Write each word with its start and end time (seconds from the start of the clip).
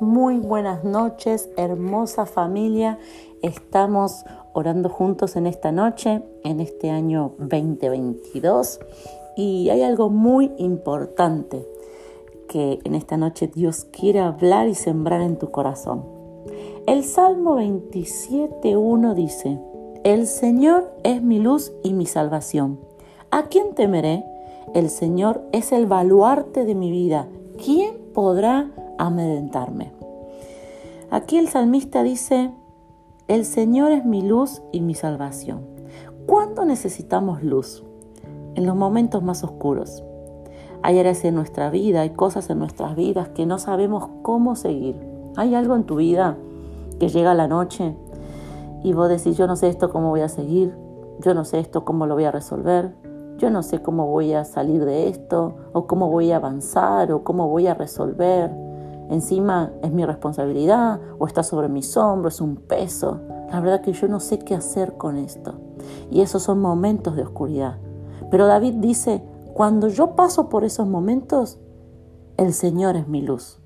buenas 0.00 0.84
noches, 0.84 1.50
hermosa 1.56 2.24
familia. 2.24 2.98
Estamos 3.42 4.24
orando 4.52 4.88
juntos 4.88 5.36
en 5.36 5.46
esta 5.46 5.72
noche, 5.72 6.22
en 6.44 6.60
este 6.60 6.90
año 6.90 7.34
2022. 7.38 8.80
Y 9.36 9.70
hay 9.70 9.82
algo 9.82 10.08
muy 10.08 10.52
importante 10.58 11.66
que 12.48 12.78
en 12.84 12.94
esta 12.94 13.16
noche 13.16 13.50
Dios 13.52 13.86
quiere 13.90 14.20
hablar 14.20 14.68
y 14.68 14.74
sembrar 14.74 15.20
en 15.20 15.36
tu 15.36 15.50
corazón. 15.50 16.04
El 16.86 17.04
Salmo 17.04 17.56
27.1 17.56 19.14
dice, 19.14 19.60
El 20.04 20.26
Señor 20.26 20.90
es 21.02 21.22
mi 21.22 21.40
luz 21.40 21.72
y 21.82 21.92
mi 21.92 22.06
salvación. 22.06 22.80
¿A 23.30 23.44
quién 23.44 23.74
temeré? 23.74 24.24
El 24.74 24.90
Señor 24.90 25.42
es 25.52 25.72
el 25.72 25.86
baluarte 25.86 26.64
de 26.64 26.74
mi 26.74 26.90
vida. 26.90 27.28
¿Quién 27.62 27.98
podrá 28.14 28.70
amedrentarme? 28.98 29.92
Aquí 31.10 31.38
el 31.38 31.48
salmista 31.48 32.02
dice, 32.02 32.52
el 33.28 33.44
Señor 33.44 33.92
es 33.92 34.04
mi 34.04 34.22
luz 34.22 34.62
y 34.72 34.80
mi 34.80 34.94
salvación. 34.94 35.60
¿Cuándo 36.26 36.64
necesitamos 36.64 37.42
luz? 37.42 37.82
En 38.54 38.66
los 38.66 38.76
momentos 38.76 39.22
más 39.22 39.42
oscuros. 39.44 40.04
Hay 40.82 40.98
áreas 40.98 41.24
en 41.24 41.34
nuestra 41.34 41.70
vida, 41.70 42.02
hay 42.02 42.10
cosas 42.10 42.50
en 42.50 42.58
nuestras 42.58 42.94
vidas 42.94 43.28
que 43.30 43.46
no 43.46 43.58
sabemos 43.58 44.08
cómo 44.22 44.54
seguir. 44.54 45.00
Hay 45.36 45.54
algo 45.54 45.74
en 45.74 45.84
tu 45.84 45.96
vida 45.96 46.36
que 47.00 47.08
llega 47.08 47.34
la 47.34 47.48
noche 47.48 47.96
y 48.82 48.92
vos 48.92 49.08
decís, 49.08 49.36
yo 49.36 49.46
no 49.46 49.56
sé 49.56 49.68
esto 49.68 49.90
cómo 49.90 50.10
voy 50.10 50.20
a 50.20 50.28
seguir, 50.28 50.76
yo 51.20 51.34
no 51.34 51.44
sé 51.44 51.58
esto 51.58 51.84
cómo 51.84 52.06
lo 52.06 52.14
voy 52.14 52.24
a 52.24 52.30
resolver, 52.30 52.94
yo 53.38 53.50
no 53.50 53.62
sé 53.62 53.82
cómo 53.82 54.06
voy 54.06 54.32
a 54.32 54.44
salir 54.44 54.84
de 54.84 55.08
esto, 55.08 55.56
o 55.72 55.86
cómo 55.86 56.08
voy 56.08 56.32
a 56.32 56.36
avanzar, 56.36 57.12
o 57.12 57.24
cómo 57.24 57.48
voy 57.48 57.66
a 57.66 57.74
resolver. 57.74 58.67
Encima 59.10 59.72
es 59.82 59.90
mi 59.90 60.04
responsabilidad, 60.04 61.00
o 61.18 61.26
está 61.26 61.42
sobre 61.42 61.68
mis 61.68 61.96
hombros, 61.96 62.34
es 62.34 62.40
un 62.40 62.56
peso. 62.56 63.20
La 63.50 63.60
verdad 63.60 63.80
que 63.80 63.92
yo 63.92 64.08
no 64.08 64.20
sé 64.20 64.38
qué 64.38 64.54
hacer 64.54 64.96
con 64.96 65.16
esto. 65.16 65.54
Y 66.10 66.20
esos 66.20 66.42
son 66.42 66.60
momentos 66.60 67.16
de 67.16 67.22
oscuridad. 67.22 67.78
Pero 68.30 68.46
David 68.46 68.74
dice, 68.74 69.22
cuando 69.54 69.88
yo 69.88 70.14
paso 70.14 70.48
por 70.48 70.64
esos 70.64 70.86
momentos, 70.86 71.58
el 72.36 72.52
Señor 72.52 72.96
es 72.96 73.08
mi 73.08 73.22
luz. 73.22 73.60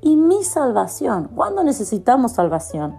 Y 0.00 0.16
mi 0.16 0.44
salvación. 0.44 1.30
¿Cuándo 1.34 1.64
necesitamos 1.64 2.32
salvación? 2.32 2.96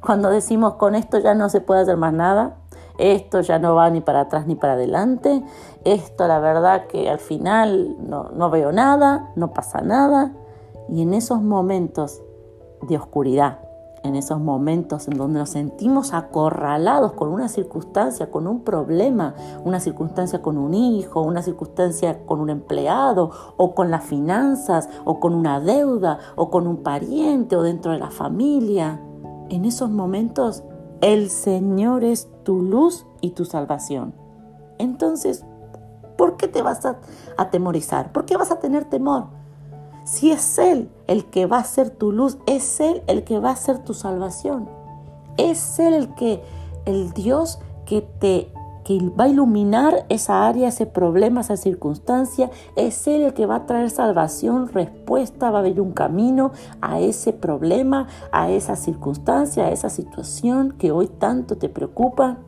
Cuando 0.00 0.30
decimos, 0.30 0.74
con 0.74 0.94
esto 0.94 1.18
ya 1.18 1.34
no 1.34 1.48
se 1.48 1.60
puede 1.60 1.82
hacer 1.82 1.96
más 1.96 2.12
nada, 2.12 2.56
esto 2.98 3.40
ya 3.40 3.58
no 3.58 3.74
va 3.74 3.90
ni 3.90 4.00
para 4.00 4.22
atrás 4.22 4.46
ni 4.46 4.54
para 4.54 4.74
adelante, 4.74 5.42
esto 5.84 6.28
la 6.28 6.38
verdad 6.38 6.86
que 6.86 7.08
al 7.08 7.18
final 7.18 7.96
no, 8.06 8.30
no 8.30 8.50
veo 8.50 8.70
nada, 8.70 9.32
no 9.36 9.52
pasa 9.52 9.80
nada. 9.80 10.32
Y 10.88 11.02
en 11.02 11.14
esos 11.14 11.42
momentos 11.42 12.22
de 12.82 12.96
oscuridad, 12.96 13.60
en 14.02 14.16
esos 14.16 14.38
momentos 14.38 15.08
en 15.08 15.16
donde 15.16 15.38
nos 15.38 15.50
sentimos 15.50 16.12
acorralados 16.12 17.12
con 17.12 17.28
una 17.28 17.48
circunstancia, 17.48 18.30
con 18.30 18.46
un 18.46 18.62
problema, 18.62 19.34
una 19.64 19.80
circunstancia 19.80 20.42
con 20.42 20.58
un 20.58 20.74
hijo, 20.74 21.22
una 21.22 21.42
circunstancia 21.42 22.24
con 22.26 22.40
un 22.40 22.50
empleado, 22.50 23.30
o 23.56 23.74
con 23.74 23.90
las 23.90 24.04
finanzas, 24.04 24.90
o 25.04 25.20
con 25.20 25.34
una 25.34 25.58
deuda, 25.58 26.18
o 26.36 26.50
con 26.50 26.66
un 26.66 26.82
pariente, 26.82 27.56
o 27.56 27.62
dentro 27.62 27.92
de 27.92 27.98
la 27.98 28.10
familia, 28.10 29.00
en 29.48 29.64
esos 29.64 29.90
momentos 29.90 30.64
el 31.00 31.30
Señor 31.30 32.04
es 32.04 32.28
tu 32.44 32.62
luz 32.62 33.06
y 33.20 33.30
tu 33.30 33.44
salvación. 33.44 34.14
Entonces, 34.78 35.44
¿por 36.16 36.36
qué 36.36 36.48
te 36.48 36.62
vas 36.62 36.84
a 36.86 36.98
atemorizar? 37.36 38.12
¿Por 38.12 38.24
qué 38.24 38.36
vas 38.36 38.50
a 38.50 38.58
tener 38.58 38.84
temor? 38.84 39.26
Si 40.04 40.30
es 40.30 40.58
Él 40.58 40.90
el 41.06 41.24
que 41.24 41.46
va 41.46 41.58
a 41.58 41.64
ser 41.64 41.90
tu 41.90 42.12
luz, 42.12 42.38
es 42.46 42.80
Él 42.80 43.02
el 43.06 43.24
que 43.24 43.38
va 43.38 43.50
a 43.50 43.56
ser 43.56 43.78
tu 43.78 43.94
salvación. 43.94 44.68
Es 45.38 45.78
Él 45.78 45.94
el 45.94 46.14
que, 46.14 46.42
el 46.84 47.12
Dios 47.12 47.58
que 47.86 48.02
te 48.02 48.50
que 48.84 48.98
va 49.18 49.24
a 49.24 49.28
iluminar 49.28 50.04
esa 50.10 50.46
área, 50.46 50.68
ese 50.68 50.84
problema, 50.84 51.40
esa 51.40 51.56
circunstancia. 51.56 52.50
Es 52.76 53.06
Él 53.06 53.22
el 53.22 53.32
que 53.34 53.46
va 53.46 53.56
a 53.56 53.66
traer 53.66 53.90
salvación, 53.90 54.68
respuesta, 54.68 55.50
va 55.50 55.58
a 55.58 55.60
haber 55.60 55.80
un 55.80 55.92
camino 55.92 56.52
a 56.82 57.00
ese 57.00 57.32
problema, 57.32 58.06
a 58.30 58.50
esa 58.50 58.76
circunstancia, 58.76 59.64
a 59.64 59.70
esa 59.70 59.88
situación 59.88 60.72
que 60.72 60.92
hoy 60.92 61.08
tanto 61.08 61.56
te 61.56 61.70
preocupa. 61.70 62.38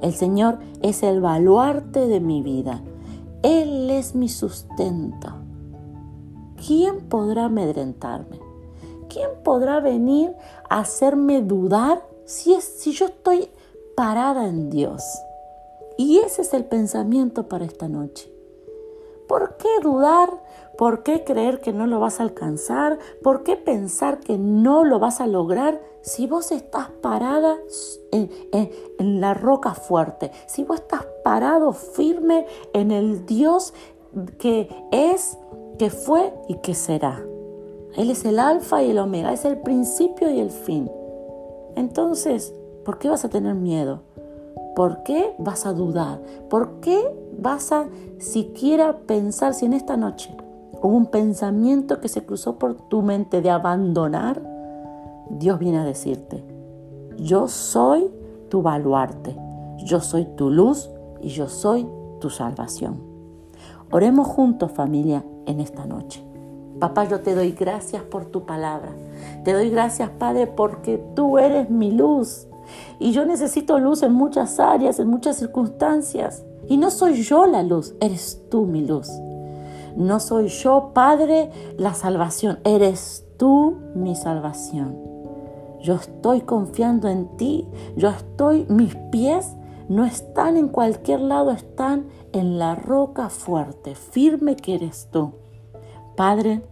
El 0.00 0.14
Señor 0.14 0.60
es 0.82 1.02
el 1.02 1.20
baluarte 1.20 2.06
de 2.06 2.20
mi 2.20 2.40
vida. 2.42 2.82
Él 3.42 3.90
es 3.90 4.14
mi 4.14 4.28
sustento. 4.28 5.45
¿Quién 6.66 7.08
podrá 7.08 7.44
amedrentarme? 7.44 8.40
¿Quién 9.08 9.30
podrá 9.44 9.80
venir 9.80 10.34
a 10.68 10.80
hacerme 10.80 11.42
dudar 11.42 12.02
si, 12.24 12.54
es, 12.54 12.64
si 12.64 12.92
yo 12.92 13.06
estoy 13.06 13.48
parada 13.96 14.46
en 14.46 14.70
Dios. 14.70 15.02
Y 15.96 16.18
ese 16.18 16.42
es 16.42 16.52
el 16.52 16.66
pensamiento 16.66 17.48
para 17.48 17.64
esta 17.64 17.88
noche. 17.88 18.30
¿Por 19.26 19.56
qué 19.56 19.68
dudar? 19.82 20.30
¿Por 20.76 21.02
qué 21.02 21.24
creer 21.24 21.60
que 21.60 21.72
no 21.72 21.86
lo 21.86 21.98
vas 21.98 22.20
a 22.20 22.22
alcanzar? 22.22 22.98
¿Por 23.22 23.42
qué 23.42 23.56
pensar 23.56 24.20
que 24.20 24.36
no 24.36 24.84
lo 24.84 24.98
vas 24.98 25.20
a 25.20 25.26
lograr 25.26 25.80
si 26.02 26.26
vos 26.26 26.52
estás 26.52 26.90
parada 27.00 27.56
en, 28.12 28.30
en, 28.52 29.20
la 29.20 29.32
roca 29.32 29.74
fuerte? 29.74 30.30
Si 30.46 30.62
vos 30.62 30.80
estás 30.80 31.06
parado 31.24 31.72
firme 31.72 32.46
en 32.74 32.90
el 32.90 33.24
Dios 33.24 33.72
que 34.38 34.68
es, 34.92 35.38
que 35.78 35.90
fue 35.90 36.32
y 36.48 36.56
que 36.56 36.74
será. 36.74 37.22
Él 37.96 38.10
es 38.10 38.24
el 38.24 38.38
alfa 38.38 38.82
y 38.82 38.90
el 38.90 38.98
omega, 38.98 39.32
es 39.32 39.44
el 39.44 39.58
principio 39.58 40.30
y 40.30 40.40
el 40.40 40.50
fin. 40.50 40.90
Entonces, 41.76 42.54
¿Por 42.86 42.98
qué 42.98 43.08
vas 43.08 43.24
a 43.24 43.28
tener 43.28 43.56
miedo? 43.56 44.02
¿Por 44.76 45.02
qué 45.02 45.34
vas 45.38 45.66
a 45.66 45.72
dudar? 45.72 46.20
¿Por 46.48 46.78
qué 46.78 47.02
vas 47.36 47.72
a 47.72 47.88
siquiera 48.18 48.98
pensar 48.98 49.54
si 49.54 49.66
en 49.66 49.72
esta 49.72 49.96
noche 49.96 50.32
hubo 50.80 50.96
un 50.96 51.06
pensamiento 51.06 52.00
que 52.00 52.06
se 52.06 52.24
cruzó 52.24 52.60
por 52.60 52.74
tu 52.74 53.02
mente 53.02 53.42
de 53.42 53.50
abandonar? 53.50 54.40
Dios 55.30 55.58
viene 55.58 55.78
a 55.78 55.84
decirte, 55.84 56.44
yo 57.18 57.48
soy 57.48 58.08
tu 58.50 58.62
baluarte, 58.62 59.36
yo 59.78 60.00
soy 60.00 60.24
tu 60.36 60.48
luz 60.48 60.88
y 61.20 61.30
yo 61.30 61.48
soy 61.48 61.88
tu 62.20 62.30
salvación. 62.30 63.00
Oremos 63.90 64.28
juntos 64.28 64.70
familia 64.70 65.24
en 65.46 65.60
esta 65.60 65.86
noche. 65.86 66.22
Papá, 66.78 67.04
yo 67.04 67.20
te 67.20 67.34
doy 67.34 67.52
gracias 67.52 68.02
por 68.02 68.26
tu 68.26 68.44
palabra. 68.44 68.90
Te 69.44 69.52
doy 69.52 69.70
gracias, 69.70 70.10
Padre, 70.10 70.46
porque 70.46 71.02
tú 71.14 71.38
eres 71.38 71.70
mi 71.70 71.90
luz. 71.90 72.46
Y 72.98 73.12
yo 73.12 73.24
necesito 73.24 73.78
luz 73.78 74.02
en 74.02 74.12
muchas 74.12 74.60
áreas, 74.60 74.98
en 74.98 75.08
muchas 75.08 75.36
circunstancias. 75.36 76.44
Y 76.68 76.76
no 76.76 76.90
soy 76.90 77.22
yo 77.22 77.46
la 77.46 77.62
luz, 77.62 77.94
eres 78.00 78.42
tú 78.50 78.66
mi 78.66 78.84
luz. 78.84 79.08
No 79.96 80.20
soy 80.20 80.48
yo, 80.48 80.90
Padre, 80.92 81.50
la 81.78 81.94
salvación, 81.94 82.58
eres 82.64 83.24
tú 83.38 83.76
mi 83.94 84.14
salvación. 84.14 84.98
Yo 85.80 85.94
estoy 85.94 86.42
confiando 86.42 87.08
en 87.08 87.36
ti, 87.36 87.66
yo 87.96 88.10
estoy, 88.10 88.66
mis 88.68 88.94
pies 89.10 89.56
no 89.88 90.04
están 90.04 90.56
en 90.56 90.68
cualquier 90.68 91.20
lado, 91.20 91.50
están 91.50 92.08
en 92.32 92.58
la 92.58 92.74
roca 92.74 93.28
fuerte, 93.28 93.94
firme 93.94 94.56
que 94.56 94.74
eres 94.74 95.08
tú. 95.10 95.32
Padre, 96.16 96.62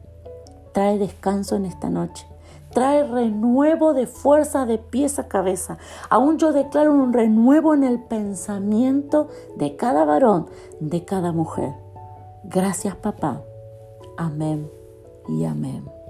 trae 0.72 0.98
descanso 0.98 1.56
en 1.56 1.66
esta 1.66 1.91
noche 1.91 2.26
trae 2.74 3.04
renuevo 3.04 3.94
de 3.94 4.06
fuerza 4.06 4.66
de 4.66 4.76
pies 4.76 5.19
a 5.19 5.28
cabeza. 5.28 5.78
Aún 6.10 6.36
yo 6.36 6.53
declaro 6.53 6.92
un 6.92 7.15
renuevo 7.15 7.72
en 7.72 7.84
el 7.84 8.03
pensamiento 8.03 9.28
de 9.56 9.77
cada 9.77 10.04
varón, 10.04 10.50
de 10.80 11.04
cada 11.06 11.33
mujer. 11.33 11.72
Gracias 12.42 12.97
papá. 12.97 13.42
Amén 14.18 14.71
y 15.28 15.44
amén. 15.44 16.03